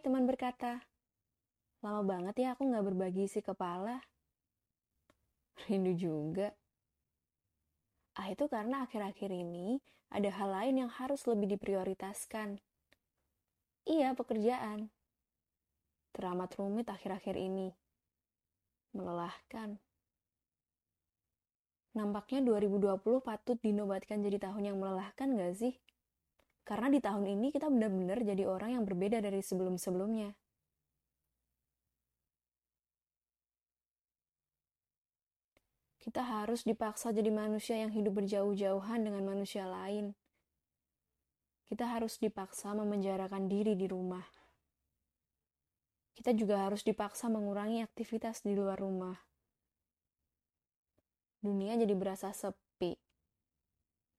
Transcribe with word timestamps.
teman 0.00 0.26
berkata. 0.26 0.82
Lama 1.84 2.02
banget 2.06 2.34
ya 2.40 2.48
aku 2.56 2.64
nggak 2.64 2.86
berbagi 2.88 3.28
isi 3.28 3.44
kepala. 3.44 4.00
Rindu 5.68 5.92
juga. 5.94 6.48
Ah 8.14 8.30
itu 8.30 8.46
karena 8.46 8.86
akhir-akhir 8.86 9.30
ini 9.34 9.82
ada 10.14 10.30
hal 10.30 10.50
lain 10.54 10.86
yang 10.86 10.90
harus 10.90 11.26
lebih 11.26 11.58
diprioritaskan. 11.58 12.62
Iya, 13.84 14.16
pekerjaan. 14.16 14.88
Teramat 16.14 16.54
rumit 16.56 16.86
akhir-akhir 16.86 17.36
ini. 17.36 17.74
Melelahkan. 18.94 19.76
Nampaknya 21.94 22.42
2020 22.42 23.22
patut 23.22 23.58
dinobatkan 23.58 24.22
jadi 24.22 24.38
tahun 24.38 24.72
yang 24.72 24.78
melelahkan 24.78 25.34
gak 25.34 25.54
sih? 25.58 25.74
Karena 26.64 26.88
di 26.88 26.96
tahun 26.96 27.28
ini 27.28 27.52
kita 27.52 27.68
benar-benar 27.68 28.24
jadi 28.24 28.48
orang 28.48 28.80
yang 28.80 28.84
berbeda 28.88 29.20
dari 29.20 29.44
sebelum-sebelumnya. 29.44 30.32
Kita 36.04 36.20
harus 36.20 36.68
dipaksa 36.68 37.16
jadi 37.16 37.32
manusia 37.32 37.80
yang 37.80 37.88
hidup 37.88 38.20
berjauh-jauhan 38.20 39.00
dengan 39.08 39.24
manusia 39.24 39.64
lain. 39.64 40.12
Kita 41.64 41.88
harus 41.88 42.20
dipaksa 42.20 42.76
memenjarakan 42.76 43.48
diri 43.48 43.72
di 43.72 43.88
rumah. 43.88 44.24
Kita 46.12 46.36
juga 46.36 46.68
harus 46.68 46.84
dipaksa 46.84 47.32
mengurangi 47.32 47.80
aktivitas 47.80 48.44
di 48.44 48.52
luar 48.52 48.84
rumah. 48.84 49.16
Dunia 51.40 51.72
jadi 51.80 51.96
berasa 51.96 52.36
sepi. 52.36 52.96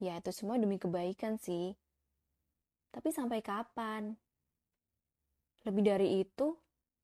Ya, 0.02 0.18
itu 0.18 0.34
semua 0.34 0.58
demi 0.58 0.82
kebaikan 0.82 1.38
sih. 1.38 1.78
Tapi 2.96 3.12
sampai 3.12 3.44
kapan? 3.44 4.16
Lebih 5.68 5.84
dari 5.84 6.24
itu, 6.24 6.56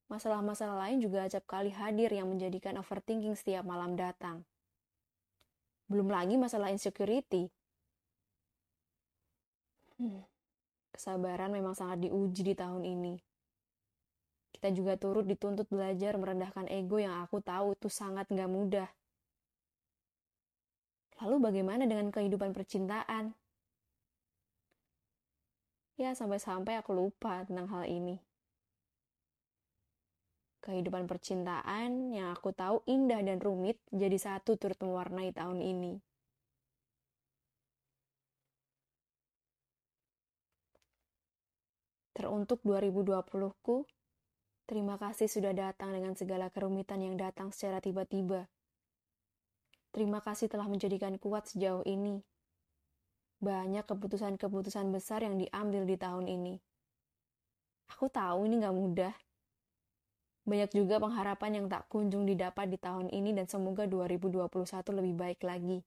masalah-masalah 0.08 0.88
lain 0.88 1.04
juga 1.04 1.28
acap 1.28 1.44
kali 1.44 1.68
hadir 1.76 2.08
yang 2.16 2.32
menjadikan 2.32 2.80
overthinking 2.80 3.36
setiap 3.36 3.68
malam 3.68 4.00
datang. 4.00 4.48
Belum 5.92 6.08
lagi 6.08 6.40
masalah 6.40 6.72
insecurity. 6.72 7.52
Hmm, 10.00 10.24
kesabaran 10.96 11.52
memang 11.52 11.76
sangat 11.76 12.08
diuji 12.08 12.48
di 12.48 12.56
tahun 12.56 12.88
ini. 12.88 13.20
Kita 14.56 14.72
juga 14.72 14.96
turut 14.96 15.28
dituntut 15.28 15.68
belajar 15.68 16.16
merendahkan 16.16 16.72
ego 16.72 17.04
yang 17.04 17.20
aku 17.20 17.44
tahu 17.44 17.76
itu 17.76 17.92
sangat 17.92 18.32
nggak 18.32 18.48
mudah. 18.48 18.88
Lalu 21.20 21.36
bagaimana 21.52 21.84
dengan 21.84 22.08
kehidupan 22.16 22.56
percintaan? 22.56 23.36
Ya, 26.02 26.18
sampai-sampai 26.18 26.82
aku 26.82 26.98
lupa 26.98 27.46
tentang 27.46 27.70
hal 27.70 27.86
ini 27.86 28.18
kehidupan 30.62 31.10
percintaan 31.10 32.14
yang 32.14 32.30
aku 32.38 32.54
tahu 32.54 32.86
indah 32.86 33.20
dan 33.26 33.42
rumit 33.42 33.82
jadi 33.90 34.14
satu 34.16 34.56
turut 34.62 34.78
mewarnai 34.78 35.34
tahun 35.34 35.58
ini. 35.58 35.98
Teruntuk 42.14 42.62
2020-ku, 42.62 43.90
terima 44.70 44.96
kasih 45.02 45.26
sudah 45.26 45.58
datang 45.58 45.98
dengan 45.98 46.14
segala 46.14 46.54
kerumitan 46.54 47.02
yang 47.02 47.18
datang 47.18 47.50
secara 47.50 47.82
tiba-tiba. 47.82 48.46
Terima 49.90 50.22
kasih 50.22 50.46
telah 50.46 50.70
menjadikan 50.70 51.18
kuat 51.18 51.50
sejauh 51.50 51.82
ini. 51.90 52.22
Banyak 53.42 53.84
keputusan-keputusan 53.90 54.94
besar 54.96 55.26
yang 55.26 55.36
diambil 55.42 55.84
di 55.90 55.98
tahun 55.98 56.26
ini. 56.30 56.56
Aku 57.92 58.06
tahu 58.08 58.46
ini 58.48 58.62
gak 58.62 58.78
mudah, 58.78 59.14
banyak 60.50 60.72
juga 60.74 60.96
pengharapan 61.04 61.52
yang 61.58 61.66
tak 61.74 61.84
kunjung 61.92 62.24
didapat 62.30 62.66
di 62.74 62.78
tahun 62.86 63.08
ini 63.14 63.30
dan 63.38 63.46
semoga 63.54 63.84
2021 63.86 64.50
lebih 64.98 65.14
baik 65.22 65.40
lagi. 65.46 65.78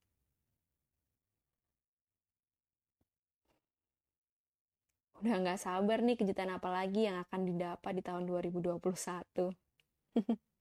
Udah 5.18 5.34
nggak 5.42 5.58
sabar 5.64 5.98
nih 6.06 6.16
kejutan 6.20 6.50
apa 6.56 6.68
lagi 6.76 7.00
yang 7.08 7.16
akan 7.24 7.40
didapat 7.48 7.92
di 7.98 8.02
tahun 8.08 8.22
2021. 8.30 9.50